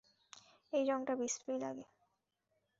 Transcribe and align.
এই 0.73 0.83
রঙটা 0.85 1.13
বিশ্রী 1.15 1.55
লাগে। 1.59 1.85